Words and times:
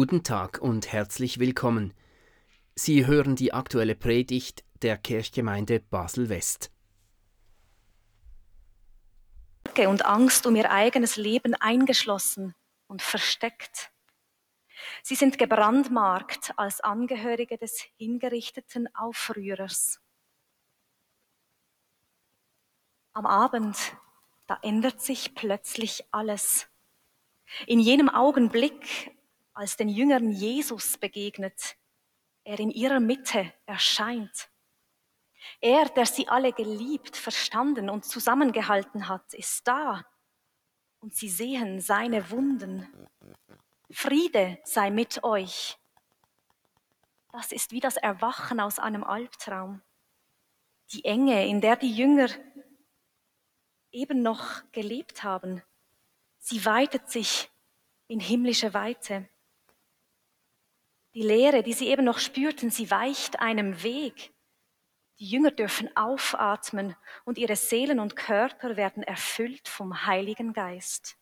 Guten 0.00 0.24
Tag 0.24 0.62
und 0.62 0.90
herzlich 0.90 1.40
willkommen. 1.40 1.92
Sie 2.74 3.06
hören 3.06 3.36
die 3.36 3.52
aktuelle 3.52 3.94
Predigt 3.94 4.64
der 4.80 4.96
Kirchgemeinde 4.96 5.78
Basel-West. 5.78 6.70
Und 9.76 10.06
Angst 10.06 10.46
um 10.46 10.56
ihr 10.56 10.70
eigenes 10.70 11.16
Leben 11.16 11.54
eingeschlossen 11.54 12.54
und 12.86 13.02
versteckt. 13.02 13.92
Sie 15.02 15.16
sind 15.16 15.36
gebrandmarkt 15.36 16.54
als 16.56 16.80
Angehörige 16.80 17.58
des 17.58 17.84
hingerichteten 17.98 18.88
Aufrührers. 18.94 20.00
Am 23.12 23.26
Abend, 23.26 23.76
da 24.46 24.58
ändert 24.62 25.02
sich 25.02 25.34
plötzlich 25.34 26.04
alles. 26.10 26.70
In 27.66 27.80
jenem 27.80 28.08
Augenblick, 28.08 29.14
als 29.52 29.76
den 29.76 29.88
Jüngern 29.88 30.30
Jesus 30.30 30.96
begegnet, 30.98 31.76
er 32.44 32.58
in 32.58 32.70
ihrer 32.70 33.00
Mitte 33.00 33.52
erscheint. 33.66 34.50
Er, 35.60 35.86
der 35.86 36.06
sie 36.06 36.28
alle 36.28 36.52
geliebt, 36.52 37.16
verstanden 37.16 37.90
und 37.90 38.04
zusammengehalten 38.04 39.08
hat, 39.08 39.34
ist 39.34 39.66
da 39.66 40.04
und 41.00 41.14
sie 41.14 41.28
sehen 41.28 41.80
seine 41.80 42.30
Wunden. 42.30 42.86
Friede 43.90 44.58
sei 44.64 44.90
mit 44.90 45.24
euch. 45.24 45.78
Das 47.32 47.52
ist 47.52 47.72
wie 47.72 47.80
das 47.80 47.96
Erwachen 47.96 48.60
aus 48.60 48.78
einem 48.78 49.04
Albtraum. 49.04 49.82
Die 50.92 51.04
Enge, 51.04 51.46
in 51.46 51.60
der 51.60 51.76
die 51.76 51.92
Jünger 51.92 52.28
eben 53.92 54.22
noch 54.22 54.62
gelebt 54.72 55.22
haben, 55.22 55.62
sie 56.38 56.64
weitet 56.64 57.08
sich 57.10 57.50
in 58.08 58.20
himmlische 58.20 58.74
Weite. 58.74 59.28
Die 61.14 61.22
Leere, 61.22 61.62
die 61.62 61.72
sie 61.72 61.88
eben 61.88 62.04
noch 62.04 62.18
spürten, 62.18 62.70
sie 62.70 62.90
weicht 62.90 63.40
einem 63.40 63.82
Weg. 63.82 64.32
Die 65.18 65.26
Jünger 65.26 65.50
dürfen 65.50 65.94
aufatmen 65.96 66.96
und 67.24 67.36
ihre 67.36 67.56
Seelen 67.56 67.98
und 67.98 68.16
Körper 68.16 68.76
werden 68.76 69.02
erfüllt 69.02 69.68
vom 69.68 70.06
Heiligen 70.06 70.52
Geist. 70.52 71.16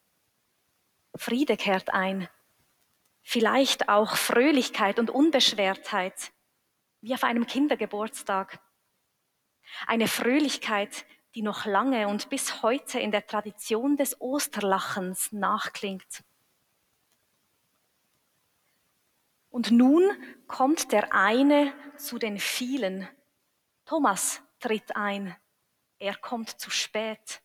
Friede 1.16 1.56
kehrt 1.56 1.90
ein, 1.92 2.28
vielleicht 3.22 3.88
auch 3.88 4.16
Fröhlichkeit 4.16 4.98
und 4.98 5.10
Unbeschwertheit, 5.10 6.32
wie 7.00 7.14
auf 7.14 7.24
einem 7.24 7.46
Kindergeburtstag. 7.46 8.60
Eine 9.86 10.06
Fröhlichkeit, 10.06 11.06
die 11.34 11.42
noch 11.42 11.66
lange 11.66 12.08
und 12.08 12.28
bis 12.28 12.62
heute 12.62 13.00
in 13.00 13.10
der 13.10 13.26
Tradition 13.26 13.96
des 13.96 14.20
Osterlachens 14.20 15.32
nachklingt. 15.32 16.22
Und 19.58 19.72
nun 19.72 20.04
kommt 20.46 20.92
der 20.92 21.12
eine 21.12 21.72
zu 21.96 22.20
den 22.20 22.38
vielen. 22.38 23.08
Thomas 23.86 24.40
tritt 24.60 24.94
ein. 24.94 25.34
Er 25.98 26.14
kommt 26.14 26.50
zu 26.60 26.70
spät. 26.70 27.42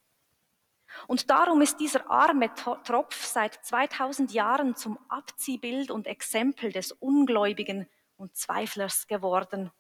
Und 1.08 1.32
darum 1.32 1.64
ist 1.64 1.80
dieser 1.80 2.08
arme 2.12 2.54
Tropf 2.54 3.26
seit 3.26 3.66
2000 3.66 4.32
Jahren 4.32 4.76
zum 4.76 5.00
Abziehbild 5.10 5.90
und 5.90 6.06
Exempel 6.06 6.72
des 6.72 6.92
Ungläubigen 6.92 7.90
und 8.16 8.36
Zweiflers 8.36 9.08
geworden. 9.08 9.72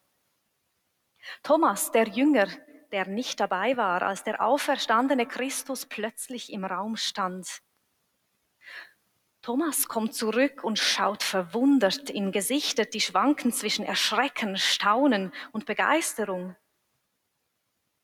Thomas, 1.43 1.91
der 1.91 2.07
Jünger, 2.07 2.47
der 2.91 3.07
nicht 3.07 3.39
dabei 3.39 3.77
war, 3.77 4.01
als 4.01 4.23
der 4.23 4.43
auferstandene 4.43 5.27
Christus 5.27 5.85
plötzlich 5.85 6.51
im 6.51 6.65
Raum 6.65 6.97
stand. 6.97 7.61
Thomas 9.43 9.89
kommt 9.89 10.15
zurück 10.15 10.63
und 10.63 10.79
schaut 10.79 11.21
verwundert 11.21 12.09
in 12.09 12.31
Gesichter, 12.31 12.85
die 12.85 13.01
schwanken 13.01 13.51
zwischen 13.51 13.83
Erschrecken, 13.83 14.57
Staunen 14.57 15.33
und 15.51 15.65
Begeisterung. 15.65 16.55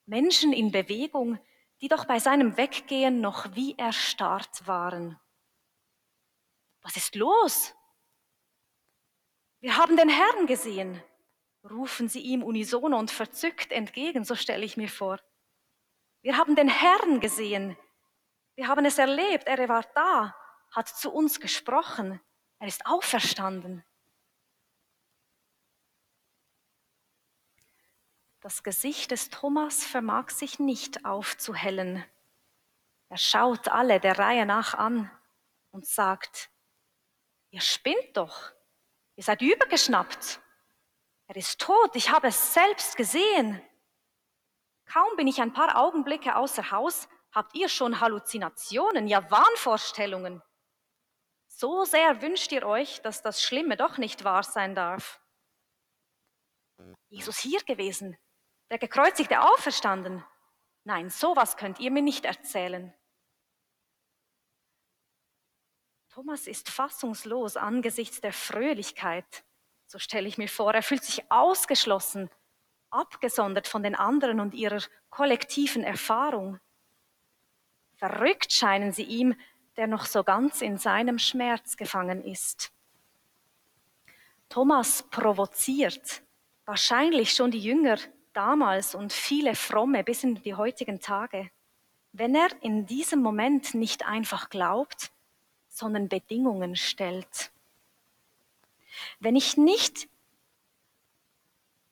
Menschen 0.06 0.52
in 0.52 0.74
Bewegung, 0.74 1.40
die 1.80 1.88
doch 1.88 2.04
bei 2.04 2.20
seinem 2.20 2.58
Weggehen 2.58 3.22
noch 3.22 3.56
wie 3.56 3.78
erstarrt 3.78 4.68
waren. 4.68 5.18
Was 6.82 6.98
ist 6.98 7.16
los? 7.16 7.74
Wir 9.62 9.78
haben 9.78 9.96
den 9.96 10.10
Herrn 10.10 10.46
gesehen, 10.46 11.02
rufen 11.64 12.10
sie 12.10 12.20
ihm 12.20 12.44
unisono 12.44 13.00
und 13.00 13.12
verzückt 13.12 13.72
entgegen, 13.72 14.26
so 14.26 14.36
stelle 14.36 14.66
ich 14.66 14.76
mir 14.76 14.90
vor. 14.90 15.22
Wir 16.22 16.36
haben 16.36 16.58
den 16.58 16.68
Herrn 16.68 17.22
gesehen. 17.22 17.78
Wir 18.56 18.68
haben 18.68 18.84
es 18.84 18.98
erlebt, 18.98 19.48
er 19.48 19.70
war 19.70 19.86
da 19.96 20.36
hat 20.72 20.88
zu 20.88 21.12
uns 21.12 21.40
gesprochen. 21.40 22.20
Er 22.60 22.68
ist 22.68 22.86
auferstanden. 22.86 23.84
Das 28.42 28.64
Gesicht 28.64 29.12
des 29.12 29.30
Thomas 29.30 29.84
vermag 29.84 30.30
sich 30.30 30.60
nicht 30.60 31.04
aufzuhellen. 31.04 32.06
Er 33.10 33.18
schaut 33.18 33.68
alle 33.68 34.00
der 34.00 34.18
Reihe 34.18 34.46
nach 34.46 34.74
an 34.76 35.12
und 35.72 35.86
sagt, 35.86 36.50
ihr 37.50 37.60
spinnt 37.60 38.16
doch, 38.16 38.52
ihr 39.16 39.24
seid 39.24 39.42
übergeschnappt. 39.42 40.40
Er 41.28 41.36
ist 41.36 41.60
tot, 41.60 41.96
ich 41.96 42.12
habe 42.12 42.28
es 42.28 42.54
selbst 42.54 42.96
gesehen. 42.96 43.62
Kaum 44.86 45.16
bin 45.18 45.28
ich 45.28 45.42
ein 45.42 45.54
paar 45.54 45.78
Augenblicke 45.78 46.36
außer 46.36 46.72
Haus, 46.72 47.10
habt 47.32 47.56
ihr 47.56 47.68
schon 47.68 48.00
Halluzinationen, 48.00 49.08
ja 49.08 49.30
Wahnvorstellungen. 49.30 50.42
So 51.60 51.84
sehr 51.84 52.22
wünscht 52.22 52.54
ihr 52.54 52.66
euch, 52.66 53.02
dass 53.02 53.22
das 53.22 53.44
Schlimme 53.44 53.76
doch 53.76 53.98
nicht 53.98 54.24
wahr 54.24 54.44
sein 54.44 54.76
darf. 54.76 55.22
Jesus 57.10 57.38
hier 57.38 57.60
gewesen, 57.66 58.18
der 58.72 58.80
gekreuzigte 58.80 59.42
auferstanden. 59.42 60.24
Nein, 60.86 61.10
sowas 61.10 61.58
könnt 61.58 61.82
ihr 61.82 61.92
mir 61.92 62.02
nicht 62.02 62.24
erzählen. 62.24 62.94
Thomas 66.08 66.48
ist 66.48 66.70
fassungslos 66.70 67.58
angesichts 67.58 68.22
der 68.22 68.32
Fröhlichkeit. 68.32 69.44
So 69.86 70.00
stelle 70.00 70.30
ich 70.30 70.38
mir 70.38 70.48
vor, 70.48 70.74
er 70.74 70.82
fühlt 70.82 71.04
sich 71.04 71.30
ausgeschlossen, 71.30 72.30
abgesondert 72.90 73.68
von 73.68 73.84
den 73.84 73.96
anderen 73.96 74.40
und 74.40 74.54
ihrer 74.54 74.82
kollektiven 75.10 75.84
Erfahrung. 75.84 76.58
Verrückt 77.98 78.54
scheinen 78.54 78.94
sie 78.94 79.04
ihm, 79.04 79.36
der 79.80 79.88
noch 79.88 80.06
so 80.06 80.26
ganz 80.26 80.62
in 80.62 80.78
seinem 80.78 81.20
Schmerz 81.20 81.78
gefangen 81.78 82.22
ist. 82.22 82.74
Thomas 84.50 85.04
provoziert 85.04 86.22
wahrscheinlich 86.66 87.32
schon 87.32 87.52
die 87.52 87.62
Jünger 87.62 87.98
damals 88.34 88.94
und 88.94 89.14
viele 89.14 89.56
Fromme 89.56 90.04
bis 90.04 90.26
in 90.26 90.36
die 90.36 90.54
heutigen 90.54 91.00
Tage, 91.00 91.50
wenn 92.12 92.36
er 92.36 92.50
in 92.62 92.88
diesem 92.88 93.22
Moment 93.22 93.74
nicht 93.74 94.06
einfach 94.06 94.50
glaubt, 94.50 95.14
sondern 95.70 96.10
Bedingungen 96.10 96.76
stellt. 96.76 97.50
Wenn 99.22 99.38
ich 99.38 99.56
nicht, 99.56 100.10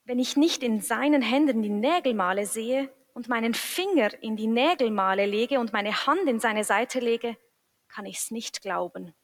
wenn 0.04 0.18
ich 0.18 0.36
nicht 0.36 0.62
in 0.62 0.82
seinen 0.82 1.22
Händen 1.22 1.62
die 1.62 1.70
Nägelmale 1.70 2.44
sehe 2.44 2.92
und 3.14 3.30
meinen 3.30 3.54
Finger 3.54 4.10
in 4.22 4.36
die 4.36 4.46
Nägelmale 4.46 5.24
lege 5.24 5.58
und 5.58 5.72
meine 5.72 6.06
Hand 6.06 6.28
in 6.28 6.38
seine 6.38 6.64
Seite 6.64 7.00
lege, 7.00 7.38
kann 7.88 8.06
ich 8.06 8.18
es 8.18 8.30
nicht 8.30 8.62
glauben. 8.62 9.14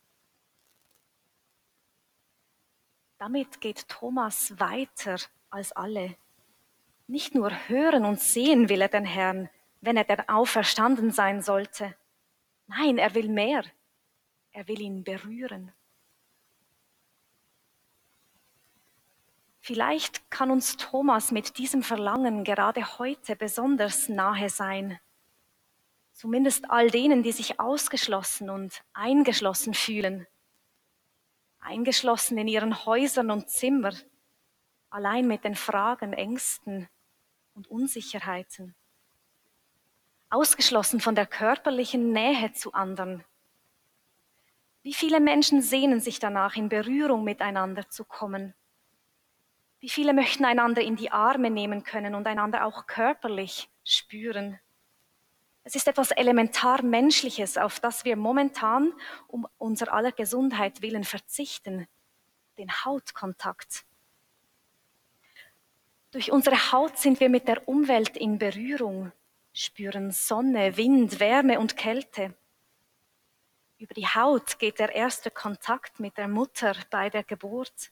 Damit 3.19 3.61
geht 3.61 3.89
Thomas 3.89 4.59
weiter 4.59 5.17
als 5.51 5.73
alle. 5.73 6.17
Nicht 7.07 7.35
nur 7.35 7.51
hören 7.69 8.05
und 8.05 8.21
sehen 8.21 8.69
will 8.69 8.81
er 8.81 8.89
den 8.89 9.05
Herrn, 9.05 9.49
wenn 9.81 9.97
er 9.97 10.05
der 10.05 10.29
Auferstanden 10.29 11.11
sein 11.11 11.43
sollte. 11.43 11.95
Nein, 12.67 12.99
er 12.99 13.15
will 13.15 13.29
mehr. 13.29 13.65
Er 14.53 14.67
will 14.69 14.81
ihn 14.81 15.05
berühren. 15.05 15.73
Vielleicht 19.61 20.31
kann 20.31 20.50
uns 20.50 20.77
Thomas 20.77 21.33
mit 21.33 21.56
diesem 21.56 21.83
Verlangen 21.83 22.44
gerade 22.44 22.99
heute 22.99 23.35
besonders 23.35 24.11
nahe 24.11 24.50
sein. 24.50 25.00
Zumindest 26.14 26.70
all 26.70 26.90
denen, 26.90 27.25
die 27.25 27.32
sich 27.32 27.58
ausgeschlossen 27.58 28.49
und 28.49 28.84
eingeschlossen 28.93 29.75
fühlen. 29.75 30.28
Eingeschlossen 31.58 32.38
in 32.38 32.46
ihren 32.46 32.87
Häusern 32.87 33.32
und 33.32 33.50
Zimmern, 33.50 33.96
allein 34.90 35.26
mit 35.26 35.43
den 35.43 35.56
Fragen, 35.56 36.12
Ängsten 36.12 36.88
und 37.55 37.66
Unsicherheiten. 37.69 38.76
Ausgeschlossen 40.31 41.00
von 41.00 41.16
der 41.16 41.26
körperlichen 41.26 42.12
Nähe 42.12 42.52
zu 42.52 42.72
anderen. 42.72 43.25
Wie 44.82 44.94
viele 44.94 45.19
Menschen 45.19 45.62
sehnen 45.62 45.99
sich 45.99 46.20
danach, 46.20 46.55
in 46.55 46.69
Berührung 46.69 47.25
miteinander 47.25 47.88
zu 47.90 48.05
kommen? 48.05 48.55
Wie 49.81 49.88
viele 49.88 50.12
möchten 50.12 50.44
einander 50.44 50.82
in 50.82 50.94
die 50.94 51.11
Arme 51.11 51.50
nehmen 51.50 51.82
können 51.82 52.14
und 52.14 52.28
einander 52.28 52.66
auch 52.66 52.87
körperlich 52.87 53.69
spüren? 53.82 54.61
Es 55.66 55.75
ist 55.75 55.88
etwas 55.88 56.11
elementar 56.11 56.82
Menschliches, 56.82 57.56
auf 57.56 57.81
das 57.81 58.05
wir 58.05 58.16
momentan 58.16 58.93
um 59.28 59.49
unser 59.56 59.93
aller 59.94 60.12
Gesundheit 60.12 60.82
willen 60.82 61.05
verzichten. 61.05 61.88
den 62.56 62.70
Hautkontakt. 62.70 63.84
Durch 66.12 66.31
unsere 66.31 66.70
Haut 66.70 66.96
sind 66.99 67.19
wir 67.19 67.28
mit 67.28 67.49
der 67.49 67.66
Umwelt 67.66 68.16
in 68.16 68.38
Berührung, 68.38 69.11
spüren 69.52 70.12
Sonne, 70.12 70.76
Wind, 70.76 71.19
Wärme 71.19 71.58
und 71.58 71.76
Kälte. 71.76 72.32
Über 73.78 73.93
die 73.94 74.06
Haut 74.06 74.61
geht 74.61 74.78
der 74.78 74.94
erste 74.94 75.32
Kontakt 75.32 75.99
mit 75.99 76.16
der 76.16 76.28
Mutter 76.28 76.76
bei 76.90 77.11
der 77.11 77.25
Geburt. 77.25 77.90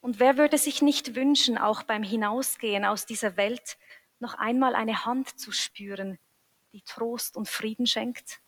Und 0.00 0.18
wer 0.18 0.36
würde 0.36 0.58
sich 0.58 0.82
nicht 0.82 1.14
wünschen, 1.14 1.58
auch 1.58 1.84
beim 1.84 2.02
Hinausgehen 2.02 2.84
aus 2.84 3.06
dieser 3.06 3.36
Welt 3.36 3.78
noch 4.18 4.34
einmal 4.34 4.74
eine 4.74 5.04
Hand 5.04 5.38
zu 5.38 5.52
spüren, 5.52 6.18
die 6.72 6.82
Trost 6.82 7.36
und 7.36 7.48
Frieden 7.48 7.86
schenkt? 7.86 8.40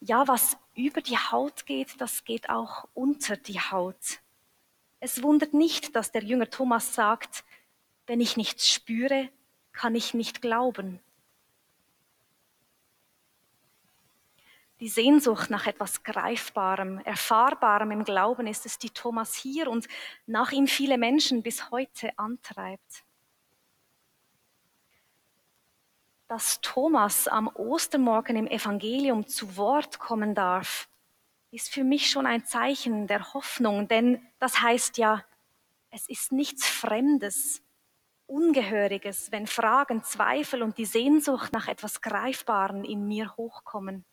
Ja, 0.00 0.26
was 0.28 0.56
über 0.74 1.02
die 1.02 1.18
Haut 1.18 1.66
geht, 1.66 2.00
das 2.00 2.24
geht 2.24 2.48
auch 2.48 2.88
unter 2.94 3.36
die 3.36 3.60
Haut. 3.60 4.20
Es 4.98 5.22
wundert 5.22 5.54
nicht, 5.54 5.94
dass 5.94 6.12
der 6.12 6.22
Jünger 6.22 6.48
Thomas 6.48 6.94
sagt, 6.94 7.44
wenn 8.06 8.20
ich 8.20 8.36
nichts 8.36 8.70
spüre, 8.70 9.28
kann 9.72 9.94
ich 9.94 10.14
nicht 10.14 10.42
glauben. 10.42 11.00
Die 14.80 14.88
Sehnsucht 14.88 15.50
nach 15.50 15.66
etwas 15.66 16.02
Greifbarem, 16.04 17.00
Erfahrbarem 17.00 17.90
im 17.90 18.04
Glauben 18.04 18.46
ist 18.46 18.64
es, 18.64 18.78
die 18.78 18.88
Thomas 18.88 19.34
hier 19.34 19.70
und 19.70 19.86
nach 20.26 20.52
ihm 20.52 20.66
viele 20.66 20.96
Menschen 20.96 21.42
bis 21.42 21.70
heute 21.70 22.18
antreibt. 22.18 23.04
Dass 26.30 26.60
Thomas 26.60 27.26
am 27.26 27.48
Ostermorgen 27.48 28.36
im 28.36 28.46
Evangelium 28.46 29.26
zu 29.26 29.56
Wort 29.56 29.98
kommen 29.98 30.36
darf, 30.36 30.88
ist 31.50 31.74
für 31.74 31.82
mich 31.82 32.08
schon 32.08 32.24
ein 32.24 32.44
Zeichen 32.44 33.08
der 33.08 33.34
Hoffnung, 33.34 33.88
denn 33.88 34.24
das 34.38 34.62
heißt 34.62 34.96
ja, 34.96 35.24
es 35.90 36.08
ist 36.08 36.30
nichts 36.30 36.68
Fremdes, 36.68 37.64
Ungehöriges, 38.28 39.32
wenn 39.32 39.48
Fragen, 39.48 40.04
Zweifel 40.04 40.62
und 40.62 40.78
die 40.78 40.84
Sehnsucht 40.84 41.52
nach 41.52 41.66
etwas 41.66 42.00
Greifbaren 42.00 42.84
in 42.84 43.08
mir 43.08 43.36
hochkommen. 43.36 44.04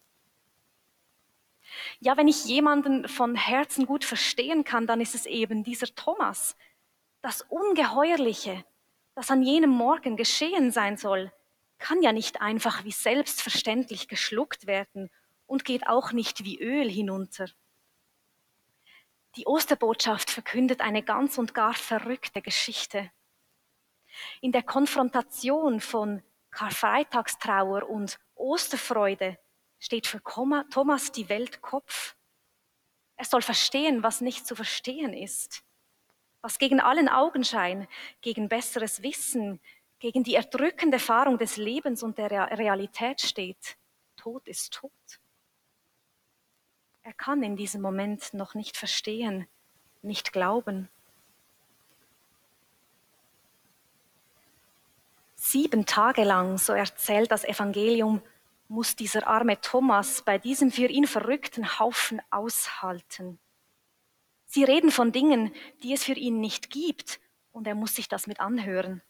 Ja, 2.00 2.18
wenn 2.18 2.28
ich 2.28 2.46
jemanden 2.46 3.08
von 3.08 3.36
Herzen 3.36 3.86
gut 3.86 4.04
verstehen 4.04 4.64
kann, 4.64 4.88
dann 4.88 5.02
ist 5.02 5.14
es 5.14 5.28
eben 5.28 5.64
dieser 5.64 5.94
Thomas. 5.94 6.58
Das 7.22 7.44
Ungeheuerliche, 7.44 8.66
das 9.14 9.30
an 9.30 9.44
jenem 9.44 9.69
Morgen 9.69 10.18
geschehen 10.18 10.72
sein 10.72 10.98
soll, 10.98 11.31
kann 11.79 12.01
ja 12.01 12.12
nicht 12.12 12.41
einfach 12.41 12.83
wie 12.83 12.91
selbstverständlich 12.91 14.07
geschluckt 14.07 14.68
werden 14.68 15.09
und 15.45 15.65
geht 15.65 15.88
auch 15.88 16.12
nicht 16.12 16.44
wie 16.44 16.59
Öl 16.59 16.89
hinunter. 16.89 17.47
Die 19.35 19.45
Osterbotschaft 19.45 20.31
verkündet 20.31 20.81
eine 20.81 21.03
ganz 21.03 21.38
und 21.38 21.53
gar 21.53 21.74
verrückte 21.74 22.41
Geschichte. 22.41 23.12
In 24.41 24.51
der 24.51 24.63
Konfrontation 24.63 25.79
von 25.79 26.24
Karfreitagstrauer 26.50 27.88
und 27.88 28.19
Osterfreude 28.33 29.38
steht 29.80 30.07
für 30.07 30.21
Thomas 30.71 31.12
die 31.12 31.30
Welt 31.30 31.62
Kopf. 31.62 32.15
Er 33.15 33.25
soll 33.25 33.41
verstehen, 33.41 34.01
was 34.01 34.21
nicht 34.21 34.47
zu 34.47 34.56
verstehen 34.56 35.13
ist, 35.13 35.63
was 36.41 36.57
gegen 36.57 36.80
allen 36.80 37.09
Augenschein, 37.09 37.88
gegen 38.21 38.50
besseres 38.50 39.03
Wissen, 39.03 39.59
gegen 39.99 40.23
die 40.23 40.35
erdrückende 40.35 40.97
Erfahrung 40.97 41.38
des 41.38 41.57
Lebens 41.57 42.03
und 42.03 42.17
der 42.17 42.29
Realität 42.57 43.21
steht. 43.21 43.77
Tod 44.15 44.47
ist 44.47 44.73
Tod. 44.73 44.91
Er 47.03 47.13
kann 47.13 47.41
in 47.41 47.55
diesem 47.55 47.81
Moment 47.81 48.33
noch 48.33 48.53
nicht 48.53 48.75
verstehen, 48.75 49.47
nicht 50.01 50.33
glauben. 50.33 50.89
Sieben 55.35 55.85
Tage 55.85 56.25
lang, 56.25 56.57
so 56.57 56.73
erzählt 56.73 57.31
das 57.31 57.45
Evangelium, 57.45 58.21
muss 58.67 58.97
dieser 58.97 59.25
arme 59.27 59.61
Thomas 59.61 60.21
bei 60.21 60.38
diesem 60.38 60.71
für 60.71 60.88
ihn 60.88 61.07
verrückten 61.07 61.79
Haufen 61.79 62.21
aushalten. 62.29 63.39
Sie 64.45 64.65
reden 64.65 64.91
von 64.91 65.11
Dingen, 65.11 65.53
die 65.83 65.94
es 65.94 66.03
für 66.03 66.13
ihn 66.13 66.41
nicht 66.41 66.69
gibt, 66.69 67.21
und 67.53 67.67
er 67.67 67.75
muss 67.75 67.95
sich 67.95 68.09
das 68.09 68.27
mit 68.27 68.39
anhören. 68.39 69.01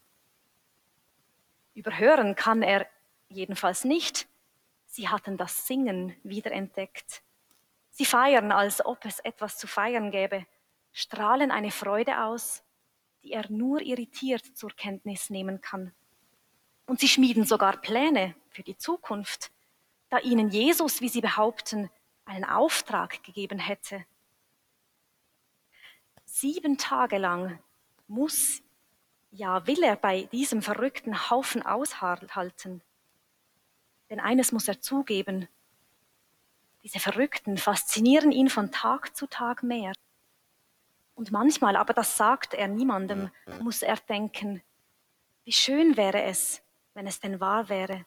Überhören 1.78 2.34
kann 2.34 2.62
er 2.62 2.88
jedenfalls 3.28 3.84
nicht. 3.84 4.26
Sie 4.86 5.08
hatten 5.08 5.36
das 5.36 5.68
Singen 5.68 6.16
wiederentdeckt. 6.24 7.22
Sie 7.90 8.04
feiern, 8.04 8.50
als 8.50 8.84
ob 8.84 9.04
es 9.04 9.20
etwas 9.20 9.58
zu 9.58 9.68
feiern 9.68 10.10
gäbe, 10.10 10.44
strahlen 10.90 11.52
eine 11.52 11.70
Freude 11.70 12.24
aus, 12.24 12.64
die 13.22 13.30
er 13.30 13.48
nur 13.48 13.80
irritiert 13.80 14.44
zur 14.56 14.70
Kenntnis 14.70 15.30
nehmen 15.30 15.60
kann. 15.60 15.94
Und 16.86 16.98
sie 16.98 17.06
schmieden 17.06 17.44
sogar 17.44 17.76
Pläne 17.76 18.34
für 18.50 18.64
die 18.64 18.76
Zukunft, 18.76 19.52
da 20.08 20.18
ihnen 20.18 20.48
Jesus, 20.48 21.00
wie 21.00 21.08
sie 21.08 21.20
behaupten, 21.20 21.90
einen 22.24 22.44
Auftrag 22.44 23.22
gegeben 23.22 23.60
hätte. 23.60 24.04
Sieben 26.24 26.76
Tage 26.76 27.18
lang 27.18 27.62
muss, 28.08 28.62
ja 29.30 29.66
will 29.66 29.82
er 29.82 29.96
bei 29.96 30.22
diesem 30.32 30.62
verrückten 30.62 31.30
Haufen 31.30 31.64
aushalten. 31.64 32.82
Denn 34.10 34.20
eines 34.20 34.52
muss 34.52 34.68
er 34.68 34.80
zugeben, 34.80 35.48
diese 36.82 37.00
Verrückten 37.00 37.58
faszinieren 37.58 38.32
ihn 38.32 38.48
von 38.48 38.70
Tag 38.70 39.16
zu 39.16 39.26
Tag 39.26 39.62
mehr. 39.62 39.92
Und 41.14 41.32
manchmal, 41.32 41.76
aber 41.76 41.92
das 41.92 42.16
sagt 42.16 42.54
er 42.54 42.68
niemandem, 42.68 43.30
muss 43.60 43.82
er 43.82 43.96
denken, 43.96 44.62
wie 45.44 45.52
schön 45.52 45.96
wäre 45.96 46.22
es, 46.22 46.62
wenn 46.94 47.06
es 47.06 47.20
denn 47.20 47.40
wahr 47.40 47.68
wäre, 47.68 48.04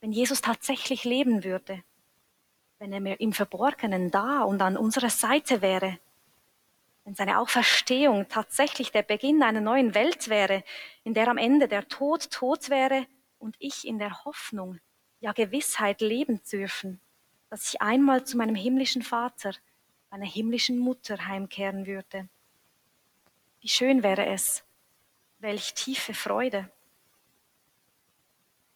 wenn 0.00 0.12
Jesus 0.12 0.40
tatsächlich 0.40 1.04
leben 1.04 1.44
würde, 1.44 1.82
wenn 2.78 2.92
er 2.92 3.00
mir 3.00 3.20
im 3.20 3.32
Verborgenen 3.32 4.10
da 4.10 4.42
und 4.42 4.62
an 4.62 4.76
unserer 4.76 5.10
Seite 5.10 5.62
wäre, 5.62 5.98
wenn 7.04 7.14
seine 7.14 7.38
Auferstehung 7.38 8.28
tatsächlich 8.28 8.92
der 8.92 9.02
Beginn 9.02 9.42
einer 9.42 9.60
neuen 9.60 9.94
Welt 9.94 10.28
wäre, 10.28 10.62
in 11.04 11.14
der 11.14 11.28
am 11.28 11.38
Ende 11.38 11.68
der 11.68 11.88
Tod 11.88 12.30
tot 12.30 12.70
wäre 12.70 13.06
und 13.38 13.56
ich 13.58 13.86
in 13.86 13.98
der 13.98 14.24
Hoffnung, 14.24 14.78
ja 15.20 15.32
Gewissheit 15.32 16.00
leben 16.00 16.40
dürfen, 16.50 17.00
dass 17.50 17.68
ich 17.68 17.82
einmal 17.82 18.24
zu 18.24 18.36
meinem 18.36 18.54
himmlischen 18.54 19.02
Vater, 19.02 19.52
meiner 20.10 20.26
himmlischen 20.26 20.78
Mutter 20.78 21.26
heimkehren 21.26 21.86
würde. 21.86 22.28
Wie 23.60 23.68
schön 23.68 24.02
wäre 24.02 24.26
es, 24.26 24.64
welch 25.38 25.74
tiefe 25.74 26.14
Freude. 26.14 26.70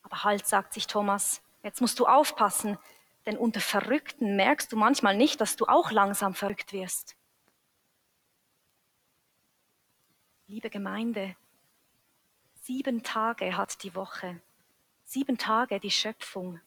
Aber 0.03 0.25
halt, 0.25 0.47
sagt 0.47 0.75
sich 0.75 0.87
Thomas, 0.87 1.43
jetzt 1.63 1.81
musst 1.81 1.99
du 1.99 2.07
aufpassen, 2.07 2.79
denn 3.25 3.37
unter 3.37 3.61
Verrückten 3.61 4.37
merkst 4.37 4.71
du 4.71 4.77
manchmal 4.77 5.17
nicht, 5.17 5.41
dass 5.41 5.57
du 5.57 5.67
auch 5.67 5.91
langsam 5.91 6.35
verrückt 6.35 6.73
wirst. 6.73 7.16
Liebe 10.49 10.71
Gemeinde, 10.71 11.35
sieben 12.63 13.03
Tage 13.03 13.57
hat 13.57 13.83
die 13.83 13.97
Woche, 13.97 14.41
sieben 15.03 15.39
Tage 15.39 15.81
die 15.81 15.91
Schöpfung. 15.91 16.61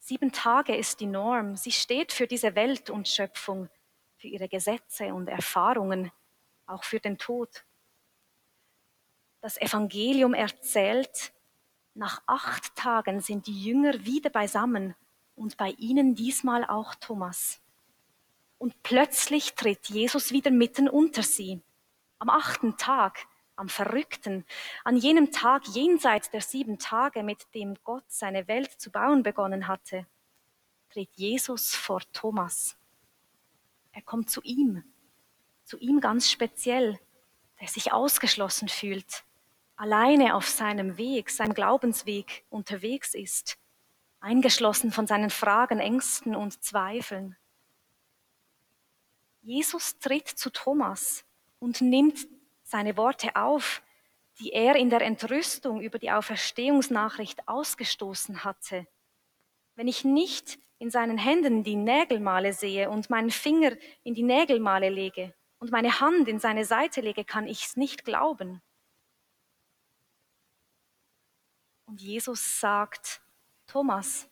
Sieben 0.00 0.32
Tage 0.32 0.74
ist 0.74 0.98
die 0.98 1.06
Norm. 1.06 1.54
Sie 1.54 1.70
steht 1.70 2.12
für 2.12 2.26
diese 2.26 2.56
Welt 2.56 2.90
und 2.90 3.06
Schöpfung, 3.06 3.68
für 4.16 4.26
ihre 4.26 4.48
Gesetze 4.48 5.14
und 5.14 5.28
Erfahrungen, 5.28 6.10
auch 6.66 6.82
für 6.82 6.98
den 6.98 7.18
Tod. 7.18 7.64
Das 9.42 9.58
Evangelium 9.58 10.34
erzählt, 10.34 11.32
nach 11.94 12.20
acht 12.26 12.74
Tagen 12.74 13.20
sind 13.20 13.46
die 13.46 13.62
Jünger 13.62 14.04
wieder 14.06 14.30
beisammen 14.30 14.96
und 15.36 15.56
bei 15.56 15.70
ihnen 15.78 16.16
diesmal 16.16 16.64
auch 16.64 16.96
Thomas. 16.96 17.60
Und 18.58 18.82
plötzlich 18.82 19.54
tritt 19.54 19.86
Jesus 19.86 20.32
wieder 20.32 20.50
mitten 20.50 20.88
unter 20.88 21.22
sie. 21.22 21.62
Am 22.20 22.30
achten 22.30 22.76
Tag, 22.76 23.26
am 23.54 23.68
Verrückten, 23.68 24.44
an 24.84 24.96
jenem 24.96 25.30
Tag 25.30 25.66
jenseits 25.68 26.30
der 26.30 26.40
sieben 26.40 26.78
Tage, 26.78 27.22
mit 27.22 27.54
dem 27.54 27.76
Gott 27.84 28.04
seine 28.08 28.48
Welt 28.48 28.72
zu 28.80 28.90
bauen 28.90 29.22
begonnen 29.22 29.68
hatte, 29.68 30.06
tritt 30.90 31.10
Jesus 31.14 31.74
vor 31.74 32.00
Thomas. 32.12 32.76
Er 33.92 34.02
kommt 34.02 34.30
zu 34.30 34.40
ihm, 34.42 34.84
zu 35.64 35.78
ihm 35.78 36.00
ganz 36.00 36.30
speziell, 36.30 36.98
der 37.60 37.68
sich 37.68 37.92
ausgeschlossen 37.92 38.68
fühlt, 38.68 39.24
alleine 39.76 40.34
auf 40.34 40.48
seinem 40.48 40.96
Weg, 40.98 41.30
seinem 41.30 41.54
Glaubensweg 41.54 42.44
unterwegs 42.50 43.14
ist, 43.14 43.58
eingeschlossen 44.20 44.92
von 44.92 45.06
seinen 45.06 45.30
Fragen, 45.30 45.78
Ängsten 45.78 46.34
und 46.34 46.62
Zweifeln. 46.64 47.36
Jesus 49.42 49.98
tritt 49.98 50.28
zu 50.28 50.50
Thomas 50.50 51.24
und 51.58 51.80
nimmt 51.80 52.26
seine 52.62 52.96
Worte 52.96 53.34
auf, 53.36 53.82
die 54.38 54.52
er 54.52 54.76
in 54.76 54.90
der 54.90 55.00
Entrüstung 55.00 55.80
über 55.80 55.98
die 55.98 56.10
Auferstehungsnachricht 56.10 57.48
ausgestoßen 57.48 58.44
hatte. 58.44 58.86
Wenn 59.74 59.88
ich 59.88 60.04
nicht 60.04 60.58
in 60.78 60.90
seinen 60.90 61.18
Händen 61.18 61.64
die 61.64 61.76
Nägelmale 61.76 62.52
sehe 62.52 62.88
und 62.88 63.10
meinen 63.10 63.30
Finger 63.30 63.72
in 64.04 64.14
die 64.14 64.22
Nägelmale 64.22 64.88
lege 64.88 65.34
und 65.58 65.72
meine 65.72 66.00
Hand 66.00 66.28
in 66.28 66.38
seine 66.38 66.64
Seite 66.64 67.00
lege, 67.00 67.24
kann 67.24 67.46
ich 67.46 67.64
es 67.64 67.76
nicht 67.76 68.04
glauben. 68.04 68.62
Und 71.86 72.00
Jesus 72.00 72.60
sagt, 72.60 73.20
Thomas, 73.66 74.28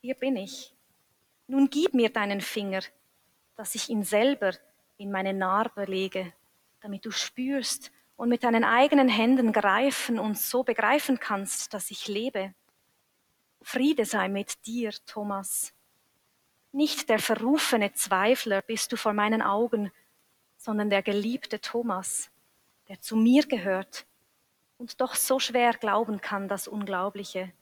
hier 0.00 0.14
bin 0.14 0.36
ich. 0.36 0.74
Nun 1.46 1.68
gib 1.68 1.94
mir 1.94 2.10
deinen 2.10 2.40
Finger, 2.40 2.80
dass 3.54 3.74
ich 3.74 3.90
ihn 3.90 4.02
selber 4.02 4.52
in 4.96 5.10
meine 5.10 5.32
Narbe 5.32 5.84
lege, 5.84 6.32
damit 6.80 7.04
du 7.04 7.10
spürst 7.10 7.90
und 8.16 8.28
mit 8.28 8.44
deinen 8.44 8.64
eigenen 8.64 9.08
Händen 9.08 9.52
greifen 9.52 10.18
und 10.18 10.38
so 10.38 10.62
begreifen 10.62 11.18
kannst, 11.18 11.74
dass 11.74 11.90
ich 11.90 12.08
lebe. 12.08 12.54
Friede 13.62 14.04
sei 14.04 14.28
mit 14.28 14.66
dir, 14.66 14.92
Thomas. 15.06 15.72
Nicht 16.72 17.08
der 17.08 17.18
verrufene 17.18 17.92
Zweifler 17.92 18.62
bist 18.62 18.92
du 18.92 18.96
vor 18.96 19.12
meinen 19.12 19.42
Augen, 19.42 19.90
sondern 20.56 20.90
der 20.90 21.02
geliebte 21.02 21.60
Thomas, 21.60 22.30
der 22.88 23.00
zu 23.00 23.16
mir 23.16 23.46
gehört 23.46 24.06
und 24.78 25.00
doch 25.00 25.14
so 25.14 25.38
schwer 25.38 25.72
glauben 25.72 26.20
kann 26.20 26.48
das 26.48 26.68
Unglaubliche. 26.68 27.52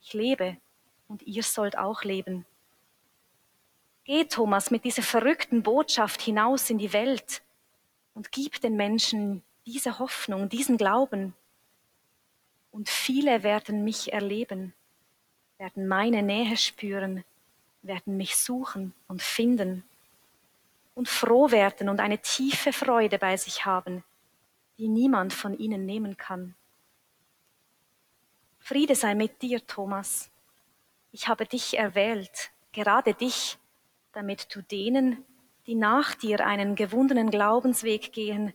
Ich 0.00 0.12
lebe 0.12 0.56
und 1.08 1.22
ihr 1.22 1.42
sollt 1.42 1.76
auch 1.76 2.04
leben. 2.04 2.46
Geh, 4.08 4.24
Thomas, 4.24 4.72
mit 4.72 4.84
dieser 4.84 5.02
verrückten 5.02 5.62
Botschaft 5.62 6.20
hinaus 6.20 6.68
in 6.70 6.78
die 6.78 6.92
Welt 6.92 7.42
und 8.14 8.32
gib 8.32 8.60
den 8.60 8.74
Menschen 8.74 9.44
diese 9.66 10.00
Hoffnung, 10.00 10.48
diesen 10.48 10.78
Glauben. 10.78 11.34
Und 12.72 12.88
viele 12.88 13.44
werden 13.44 13.84
mich 13.84 14.12
erleben 14.12 14.74
werden 15.58 15.88
meine 15.88 16.22
Nähe 16.22 16.56
spüren, 16.56 17.24
werden 17.82 18.16
mich 18.16 18.36
suchen 18.36 18.94
und 19.08 19.22
finden 19.22 19.84
und 20.94 21.08
froh 21.08 21.50
werden 21.50 21.88
und 21.88 22.00
eine 22.00 22.18
tiefe 22.18 22.72
Freude 22.72 23.18
bei 23.18 23.36
sich 23.36 23.64
haben, 23.64 24.04
die 24.78 24.88
niemand 24.88 25.32
von 25.32 25.58
ihnen 25.58 25.84
nehmen 25.84 26.16
kann. 26.16 26.54
Friede 28.58 28.94
sei 28.94 29.14
mit 29.14 29.42
dir, 29.42 29.66
Thomas. 29.66 30.30
Ich 31.10 31.26
habe 31.26 31.46
dich 31.46 31.76
erwählt, 31.76 32.50
gerade 32.72 33.14
dich, 33.14 33.58
damit 34.18 34.52
du 34.52 34.62
denen, 34.62 35.24
die 35.68 35.76
nach 35.76 36.12
dir 36.12 36.44
einen 36.44 36.74
gewundenen 36.74 37.30
Glaubensweg 37.30 38.12
gehen, 38.12 38.52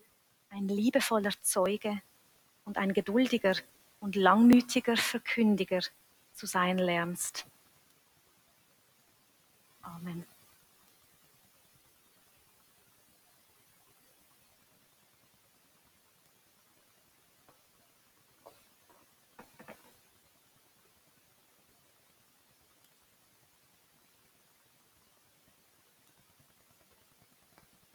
ein 0.49 0.67
liebevoller 0.67 1.31
Zeuge 1.41 2.01
und 2.65 2.77
ein 2.77 2.91
geduldiger 2.91 3.55
und 4.01 4.17
langmütiger 4.17 4.97
Verkündiger 4.97 5.79
zu 6.33 6.47
sein 6.47 6.77
lernst. 6.77 7.45
Amen. 9.81 10.25